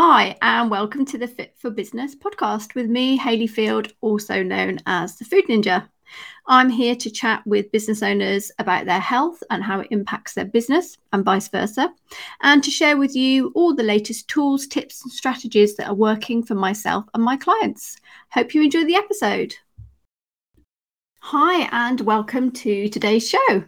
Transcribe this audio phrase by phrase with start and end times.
[0.00, 4.78] Hi, and welcome to the Fit for Business podcast with me, Hayley Field, also known
[4.86, 5.88] as the Food Ninja.
[6.46, 10.44] I'm here to chat with business owners about their health and how it impacts their
[10.44, 11.92] business, and vice versa,
[12.42, 16.44] and to share with you all the latest tools, tips, and strategies that are working
[16.44, 17.96] for myself and my clients.
[18.30, 19.56] Hope you enjoy the episode.
[21.22, 23.64] Hi, and welcome to today's show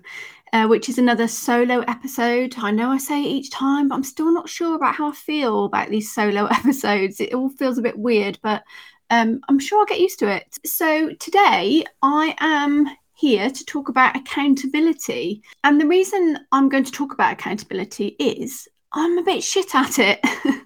[0.52, 2.54] uh, which is another solo episode.
[2.58, 5.14] I know I say it each time, but I'm still not sure about how I
[5.14, 7.20] feel about these solo episodes.
[7.20, 8.62] It all feels a bit weird, but
[9.10, 10.58] um, I'm sure I'll get used to it.
[10.64, 12.88] So today I am
[13.20, 15.42] here to talk about accountability.
[15.62, 19.98] And the reason I'm going to talk about accountability is I'm a bit shit at
[19.98, 20.20] it.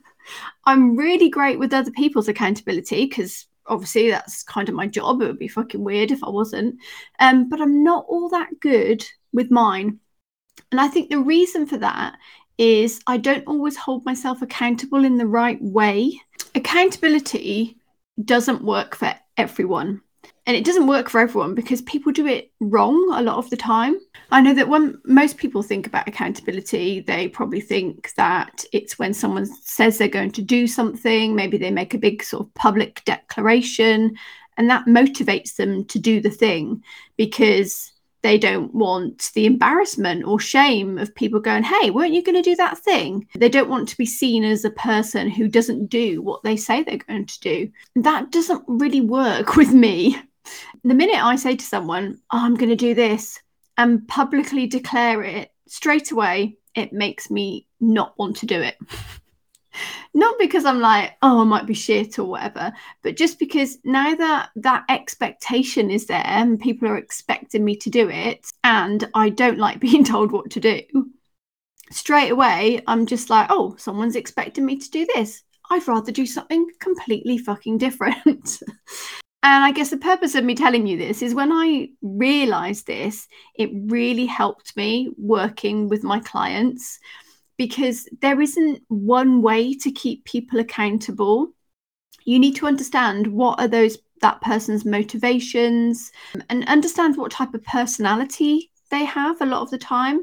[0.64, 5.20] I'm really great with other people's accountability because obviously that's kind of my job.
[5.20, 6.76] It would be fucking weird if I wasn't.
[7.18, 10.00] Um, but I'm not all that good with mine.
[10.72, 12.16] And I think the reason for that
[12.56, 16.20] is I don't always hold myself accountable in the right way.
[16.54, 17.76] Accountability
[18.24, 20.00] doesn't work for everyone.
[20.46, 23.56] And it doesn't work for everyone because people do it wrong a lot of the
[23.56, 23.98] time.
[24.30, 29.14] I know that when most people think about accountability, they probably think that it's when
[29.14, 33.02] someone says they're going to do something, maybe they make a big sort of public
[33.04, 34.16] declaration,
[34.56, 36.82] and that motivates them to do the thing
[37.16, 37.93] because
[38.24, 42.50] they don't want the embarrassment or shame of people going, Hey, weren't you going to
[42.50, 43.28] do that thing?
[43.36, 46.82] They don't want to be seen as a person who doesn't do what they say
[46.82, 47.70] they're going to do.
[47.96, 50.18] That doesn't really work with me.
[50.84, 53.38] The minute I say to someone, oh, I'm going to do this
[53.76, 58.78] and publicly declare it straight away, it makes me not want to do it.
[60.14, 62.72] not because I'm like, oh, I might be shit or whatever,
[63.02, 67.90] but just because now that that expectation is there and people are expecting me to
[67.90, 70.80] do it, and I don't like being told what to do,
[71.90, 75.42] straight away, I'm just like, oh, someone's expecting me to do this.
[75.70, 78.62] I'd rather do something completely fucking different.
[79.42, 83.26] and I guess the purpose of me telling you this is when I realized this,
[83.54, 86.98] it really helped me working with my clients
[87.56, 91.52] because there isn't one way to keep people accountable.
[92.24, 97.52] You need to understand what are those that person's motivations um, and understand what type
[97.52, 100.22] of personality they have a lot of the time.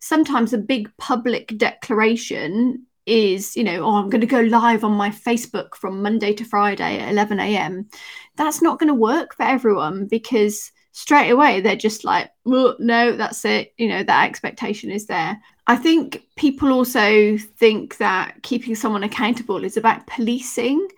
[0.00, 4.92] Sometimes a big public declaration is, you know, oh, I'm going to go live on
[4.92, 7.88] my Facebook from Monday to Friday at 11 a.m.
[8.36, 13.16] That's not going to work for everyone because straight away they're just like, well, no,
[13.16, 13.72] that's it.
[13.78, 15.40] You know, that expectation is there.
[15.66, 20.88] I think people also think that keeping someone accountable is about policing.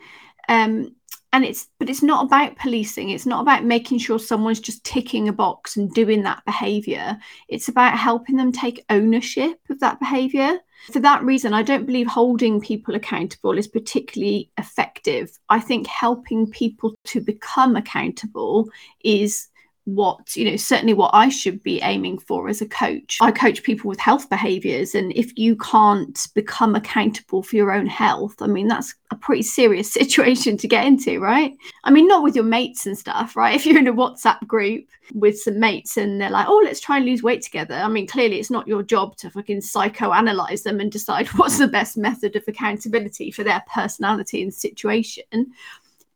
[0.49, 0.95] Um,
[1.33, 3.11] and it's but it's not about policing.
[3.11, 7.69] It's not about making sure someone's just ticking a box and doing that behavior it's
[7.69, 10.59] about helping them take ownership of that behavior
[10.93, 15.39] for that reason i don't believe holding people accountable is particularly effective.
[15.49, 18.69] I think helping people to become accountable
[19.03, 19.49] is
[19.87, 23.19] what you know certainly what i should be aiming for as a coach.
[23.21, 27.87] I coach people with health behaviors and if you can't become accountable for your own
[27.87, 31.57] health i mean that's a pretty serious situation to get into right?
[31.85, 33.55] I mean not with your mates and stuff right?
[33.55, 36.97] If you're in a whatsapp group with some mates and they're like oh let's try
[36.97, 37.75] and lose weight together.
[37.75, 41.69] I mean clearly it's not your job to fucking psychoanalyze them and decide what's the
[41.69, 45.25] best method of accountability for their personality and situation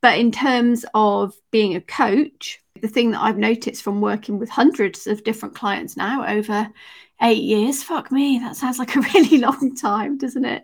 [0.00, 4.48] but in terms of being a coach the thing that I've noticed from working with
[4.48, 6.68] hundreds of different clients now over
[7.22, 10.62] eight years, fuck me, that sounds like a really long time, doesn't it?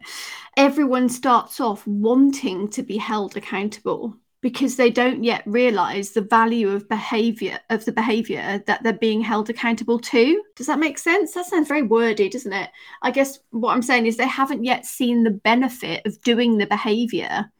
[0.56, 6.68] Everyone starts off wanting to be held accountable because they don't yet realize the value
[6.68, 10.42] of behavior of the behavior that they're being held accountable to.
[10.54, 11.32] Does that make sense?
[11.32, 12.68] That sounds very wordy doesn't it?
[13.00, 16.66] I guess what i'm saying is they haven't yet seen the benefit of doing the
[16.66, 17.50] behavior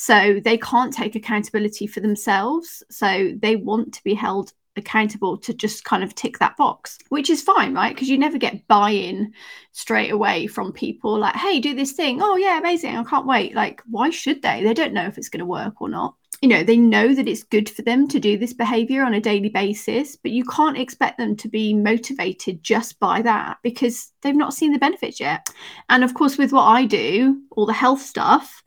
[0.00, 2.84] so they can't take accountability for themselves.
[2.88, 7.28] So they want to be held accountable to just kind of tick that box, which
[7.28, 7.92] is fine, right?
[7.92, 9.32] Because you never get buy in
[9.72, 12.22] straight away from people like, hey, do this thing.
[12.22, 12.96] Oh, yeah, amazing.
[12.96, 13.56] I can't wait.
[13.56, 14.62] Like, why should they?
[14.62, 16.14] They don't know if it's going to work or not.
[16.42, 19.20] You know, they know that it's good for them to do this behavior on a
[19.20, 24.36] daily basis, but you can't expect them to be motivated just by that because they've
[24.36, 25.52] not seen the benefits yet.
[25.88, 28.62] And of course, with what I do, all the health stuff,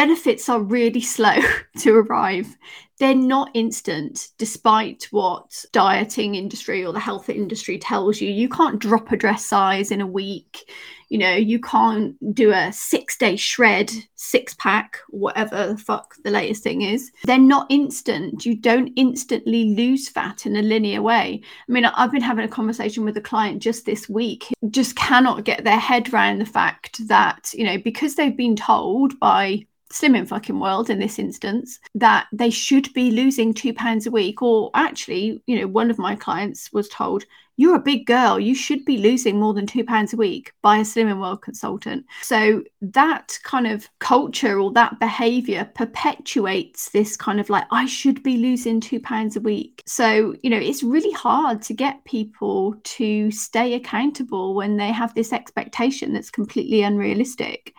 [0.00, 1.36] benefits are really slow
[1.78, 2.56] to arrive.
[3.00, 8.30] They're not instant despite what dieting industry or the health industry tells you.
[8.30, 10.70] You can't drop a dress size in a week.
[11.08, 16.30] You know you can't do a six day shred six pack whatever the fuck the
[16.30, 17.10] latest thing is.
[17.24, 18.46] They're not instant.
[18.46, 21.40] You don't instantly lose fat in a linear way.
[21.68, 25.44] I mean i've been having a conversation with a client just this week just cannot
[25.44, 30.26] get their head around the fact that you know because they've been told by slimming
[30.26, 34.70] fucking world in this instance that they should be losing two pounds a week or
[34.74, 37.24] actually you know one of my clients was told
[37.60, 40.78] you're a big girl you should be losing more than two pounds a week by
[40.78, 42.06] a slimming world consultant.
[42.22, 48.22] So that kind of culture or that behavior perpetuates this kind of like i should
[48.22, 49.82] be losing two pounds a week.
[49.84, 55.14] So you know it's really hard to get people to stay accountable when they have
[55.14, 57.74] this expectation that's completely unrealistic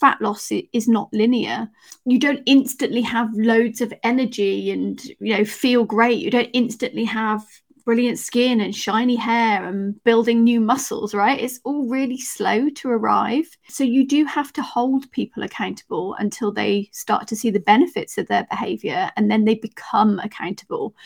[0.00, 1.68] fat loss is not linear.
[2.04, 6.18] You don't instantly have loads of energy and you know feel great.
[6.18, 7.44] You don't instantly have
[7.84, 11.40] brilliant skin and shiny hair and building new muscles right?
[11.40, 13.46] It's all really slow to arrive.
[13.68, 18.18] So you do have to hold people accountable until they start to see the benefits
[18.18, 20.96] of their behavior and then they become accountable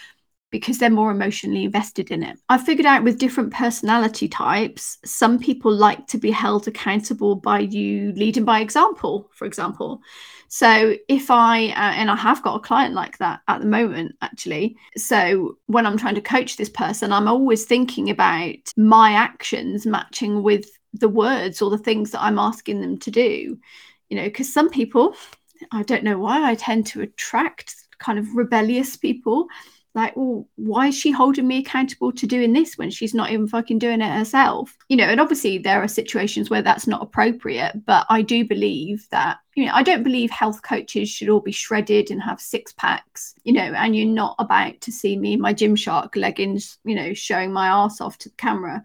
[0.51, 2.39] because they're more emotionally invested in it.
[2.49, 7.61] I figured out with different personality types, some people like to be held accountable by
[7.61, 10.03] you leading by example, for example.
[10.49, 14.17] So if I, uh, and I have got a client like that at the moment,
[14.21, 14.77] actually.
[14.97, 20.43] So when I'm trying to coach this person, I'm always thinking about my actions matching
[20.43, 23.59] with the words or the things that I'm asking them to do.
[24.09, 25.15] You know, because some people,
[25.71, 29.47] I don't know why, I tend to attract kind of rebellious people
[29.95, 33.49] like, well, why is she holding me accountable to doing this when she's not even
[33.49, 34.77] fucking doing it herself?
[34.89, 39.07] You know, and obviously there are situations where that's not appropriate, but I do believe
[39.11, 42.73] that, you know, I don't believe health coaches should all be shredded and have six
[42.73, 46.95] packs, you know, and you're not about to see me in my Gymshark leggings, you
[46.95, 48.83] know, showing my ass off to the camera.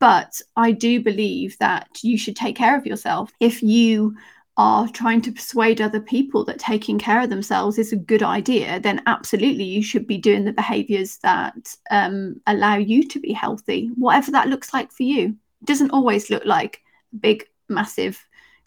[0.00, 3.32] But I do believe that you should take care of yourself.
[3.40, 4.16] If you
[4.56, 8.78] are trying to persuade other people that taking care of themselves is a good idea,
[8.80, 13.90] then absolutely you should be doing the behaviors that um, allow you to be healthy,
[13.94, 15.36] whatever that looks like for you.
[15.62, 16.82] It doesn't always look like
[17.18, 18.22] big, massive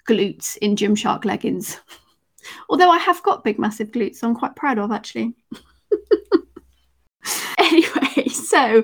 [0.07, 1.79] glutes in Gymshark leggings.
[2.69, 5.33] Although I have got big, massive glutes, I'm quite proud of actually.
[7.57, 8.83] anyway, so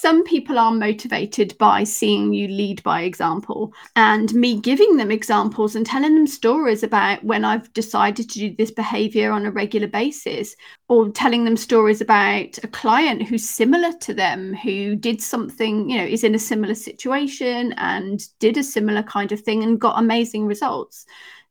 [0.00, 5.76] some people are motivated by seeing you lead by example and me giving them examples
[5.76, 9.88] and telling them stories about when I've decided to do this behavior on a regular
[9.88, 10.56] basis
[10.88, 15.98] or telling them stories about a client who's similar to them who did something, you
[15.98, 19.98] know, is in a similar situation and did a similar kind of thing and got
[19.98, 21.04] amazing results.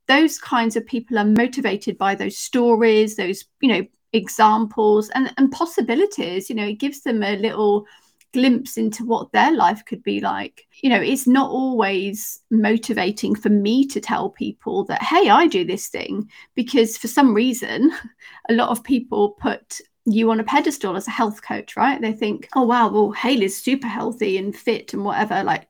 [0.08, 5.52] Those kinds of people are motivated by those stories, those, you know, examples and, and
[5.52, 6.50] possibilities.
[6.50, 7.86] You know, it gives them a little
[8.34, 10.68] glimpse into what their life could be like.
[10.82, 15.64] You know, it's not always motivating for me to tell people that, hey, I do
[15.64, 17.92] this thing, because for some reason,
[18.50, 22.02] a lot of people put you on a pedestal as a health coach, right?
[22.02, 25.44] They think, oh, wow, well, Hayley's super healthy and fit and whatever.
[25.44, 25.68] Like,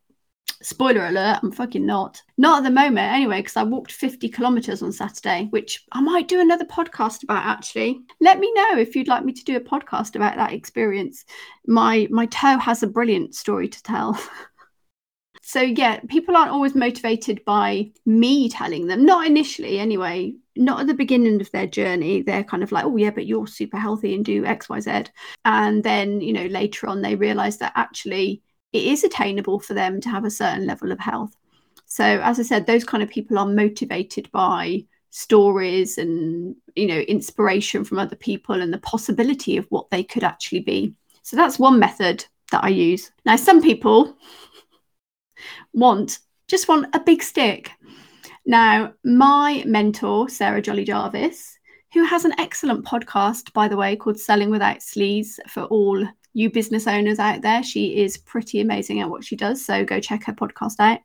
[0.62, 2.22] Spoiler alert, I'm fucking not.
[2.38, 6.28] Not at the moment, anyway, because I walked 50 kilometers on Saturday, which I might
[6.28, 8.02] do another podcast about actually.
[8.20, 11.24] Let me know if you'd like me to do a podcast about that experience.
[11.66, 14.22] My my toe has a brilliant story to tell.
[15.42, 20.88] so yeah, people aren't always motivated by me telling them, not initially anyway, not at
[20.88, 22.22] the beginning of their journey.
[22.22, 25.08] They're kind of like, oh yeah, but you're super healthy and do XYZ.
[25.46, 30.00] And then, you know, later on they realize that actually it is attainable for them
[30.02, 31.36] to have a certain level of health.
[31.86, 37.00] So, as I said, those kind of people are motivated by stories and you know
[37.00, 40.94] inspiration from other people and the possibility of what they could actually be.
[41.24, 43.12] So that's one method that I use.
[43.26, 44.16] Now, some people
[45.74, 47.72] want just want a big stick.
[48.46, 51.58] Now, my mentor, Sarah Jolley Jarvis,
[51.94, 56.08] who has an excellent podcast, by the way, called Selling Without Sleaze for all
[56.40, 57.62] you business owners out there.
[57.62, 59.64] She is pretty amazing at what she does.
[59.64, 61.02] So go check her podcast out.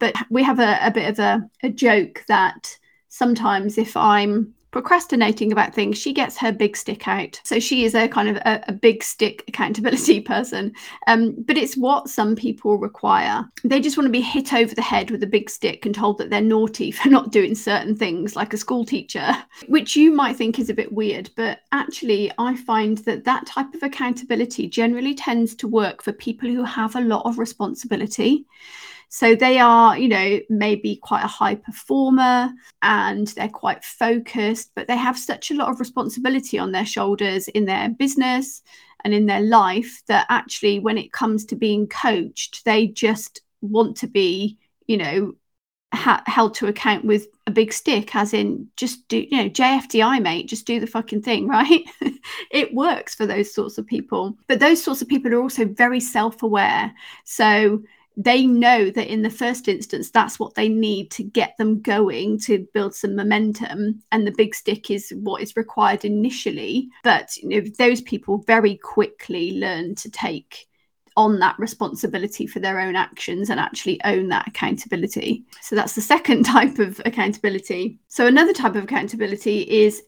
[0.00, 2.76] But we have a, a bit of a, a joke that
[3.08, 7.40] sometimes if I'm procrastinating about things, she gets her big stick out.
[7.44, 10.72] So she is a kind of a, a big stick accountability person.
[11.06, 13.44] Um, but it's what some people require.
[13.62, 16.18] They just want to be hit over the head with a big stick and told
[16.18, 19.36] that they're naughty for not doing certain things, like a school teacher,
[19.68, 21.30] which you might think is a bit weird.
[21.36, 26.48] But actually, I find that that type of accountability generally tends to work for people
[26.48, 28.46] who have a lot of responsibility.
[29.14, 32.50] So they are, you know, maybe quite a high performer
[32.80, 37.46] and they're quite focused, but they have such a lot of responsibility on their shoulders
[37.48, 38.62] in their business
[39.04, 43.98] and in their life that actually, when it comes to being coached, they just want
[43.98, 45.34] to be, you know,
[45.92, 50.22] ha- held to account with a big stick, as in just do, you know, JFDI,
[50.22, 51.84] mate, just do the fucking thing, right?
[52.50, 54.38] it works for those sorts of people.
[54.48, 56.94] But those sorts of people are also very self aware.
[57.26, 57.82] So
[58.16, 62.38] they know that in the first instance, that's what they need to get them going
[62.40, 64.02] to build some momentum.
[64.12, 66.88] And the big stick is what is required initially.
[67.04, 70.68] But you know, those people very quickly learn to take
[71.16, 75.44] on that responsibility for their own actions and actually own that accountability.
[75.60, 77.98] So that's the second type of accountability.
[78.08, 80.02] So another type of accountability is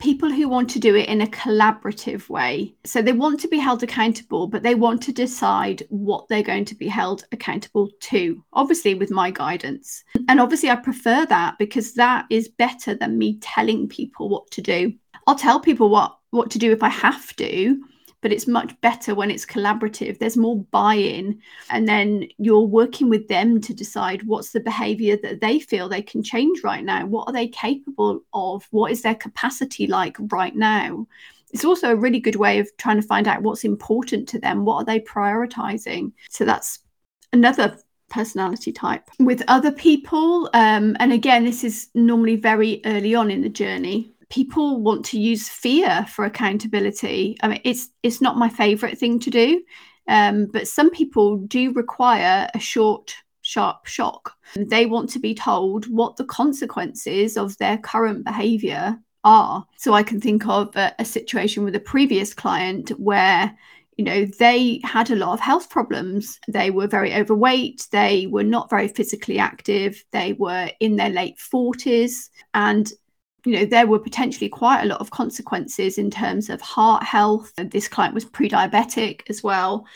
[0.00, 2.74] people who want to do it in a collaborative way.
[2.84, 6.64] So they want to be held accountable, but they want to decide what they're going
[6.64, 10.02] to be held accountable to, obviously with my guidance.
[10.28, 14.62] And obviously, I prefer that because that is better than me telling people what to
[14.62, 14.94] do.
[15.26, 17.80] I'll tell people what what to do if I have to,
[18.20, 20.18] but it's much better when it's collaborative.
[20.18, 25.16] There's more buy in, and then you're working with them to decide what's the behavior
[25.22, 27.06] that they feel they can change right now.
[27.06, 28.66] What are they capable of?
[28.70, 31.06] What is their capacity like right now?
[31.52, 34.64] It's also a really good way of trying to find out what's important to them.
[34.64, 36.12] What are they prioritizing?
[36.28, 36.78] So that's
[37.32, 37.76] another
[38.10, 43.40] personality type with other people um, and again this is normally very early on in
[43.40, 47.36] the journey people want to use fear for accountability.
[47.42, 49.62] I mean, it's it's not my favorite thing to do,
[50.08, 54.32] um, but some people do require a short, sharp shock.
[54.56, 59.66] They want to be told what the consequences of their current behavior are.
[59.76, 63.54] So I can think of a, a situation with a previous client where
[63.96, 68.44] you know they had a lot of health problems they were very overweight they were
[68.44, 72.92] not very physically active they were in their late 40s and
[73.44, 77.52] you know, there were potentially quite a lot of consequences in terms of heart health.
[77.56, 79.86] This client was pre diabetic as well.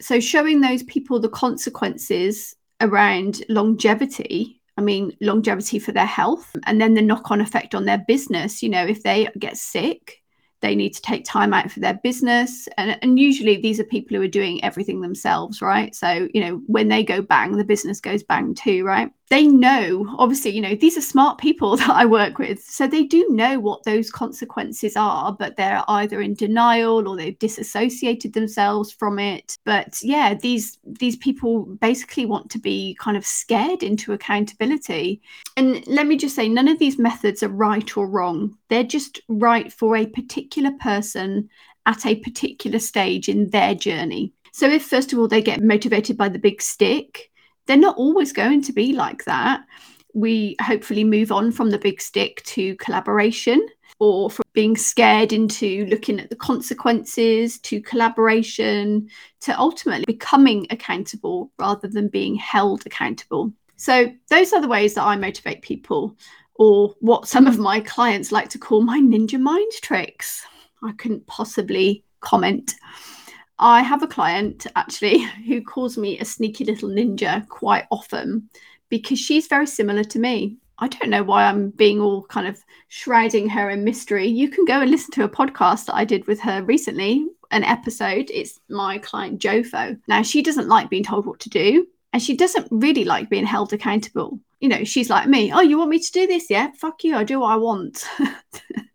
[0.00, 6.80] So, showing those people the consequences around longevity, I mean, longevity for their health, and
[6.80, 8.62] then the knock on effect on their business.
[8.62, 10.20] You know, if they get sick,
[10.60, 14.16] they need to take time out for their business and, and usually these are people
[14.16, 18.00] who are doing everything themselves right so you know when they go bang the business
[18.00, 22.04] goes bang too right they know obviously you know these are smart people that i
[22.04, 27.08] work with so they do know what those consequences are but they're either in denial
[27.08, 29.56] or they've disassociated themselves from it.
[29.64, 35.20] But yeah these these people basically want to be kind of scared into accountability.
[35.56, 38.56] And let me just say none of these methods are right or wrong.
[38.68, 41.48] They're just right for a particular person
[41.86, 44.32] at a particular stage in their journey.
[44.52, 47.29] So if first of all they get motivated by the big stick
[47.70, 49.64] they're not always going to be like that.
[50.12, 53.64] We hopefully move on from the big stick to collaboration
[54.00, 59.08] or from being scared into looking at the consequences to collaboration
[59.42, 63.52] to ultimately becoming accountable rather than being held accountable.
[63.76, 66.16] So, those are the ways that I motivate people,
[66.56, 70.44] or what some of my clients like to call my ninja mind tricks.
[70.82, 72.74] I couldn't possibly comment.
[73.60, 78.48] I have a client actually who calls me a sneaky little ninja quite often
[78.88, 80.56] because she's very similar to me.
[80.78, 84.26] I don't know why I'm being all kind of shrouding her in mystery.
[84.26, 87.62] You can go and listen to a podcast that I did with her recently, an
[87.64, 88.30] episode.
[88.32, 90.00] It's my client Jofo.
[90.08, 93.44] Now, she doesn't like being told what to do, and she doesn't really like being
[93.44, 94.40] held accountable.
[94.60, 95.52] You know, she's like me.
[95.52, 96.48] Oh, you want me to do this?
[96.48, 97.14] Yeah, fuck you.
[97.14, 98.08] I do what I want.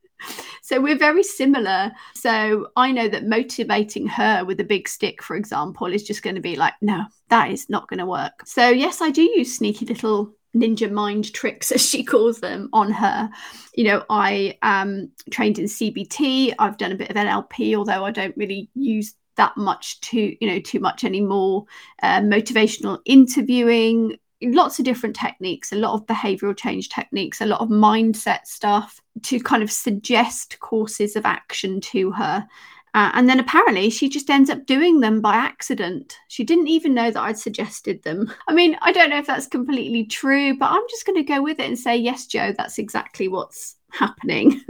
[0.65, 1.91] So we're very similar.
[2.15, 6.37] So I know that motivating her with a big stick, for example, is just going
[6.37, 8.41] to be like, no, that is not going to work.
[8.47, 12.89] So, yes, I do use sneaky little ninja mind tricks as she calls them on
[12.89, 13.29] her
[13.73, 18.09] you know i am trained in cbt i've done a bit of nlp although i
[18.09, 21.65] don't really use that much too you know too much anymore
[22.03, 24.15] uh, motivational interviewing
[24.53, 29.01] lots of different techniques, a lot of behavioral change techniques, a lot of mindset stuff
[29.23, 32.45] to kind of suggest courses of action to her.
[32.93, 36.17] Uh, and then apparently she just ends up doing them by accident.
[36.29, 38.31] She didn't even know that I'd suggested them.
[38.47, 41.41] I mean, I don't know if that's completely true, but I'm just going to go
[41.41, 44.61] with it and say, yes, Joe, that's exactly what's happening.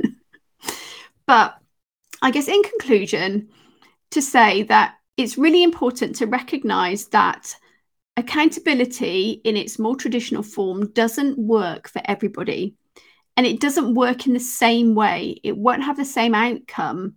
[1.28, 1.58] but
[2.22, 3.50] I guess in conclusion,
[4.12, 7.56] to say that it's really important to recognize that
[8.18, 12.76] accountability in its more traditional form doesn't work for everybody
[13.38, 17.16] and it doesn't work in the same way it won't have the same outcome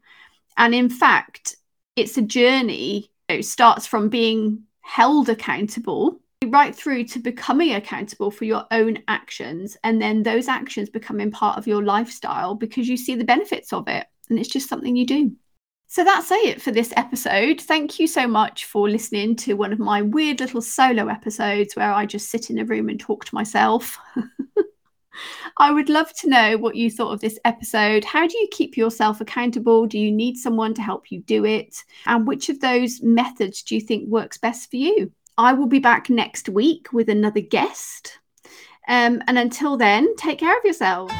[0.56, 1.56] and in fact
[1.94, 8.44] it's a journey it starts from being held accountable right through to becoming accountable for
[8.44, 13.14] your own actions and then those actions becoming part of your lifestyle because you see
[13.14, 15.32] the benefits of it and it's just something you do.
[15.90, 17.62] So that's it for this episode.
[17.62, 21.90] Thank you so much for listening to one of my weird little solo episodes where
[21.90, 23.99] I just sit in a room and talk to myself.
[25.57, 28.04] I would love to know what you thought of this episode.
[28.04, 29.87] How do you keep yourself accountable?
[29.87, 31.83] Do you need someone to help you do it?
[32.04, 35.11] And which of those methods do you think works best for you?
[35.38, 38.18] I will be back next week with another guest.
[38.88, 41.14] Um, and until then, take care of yourselves.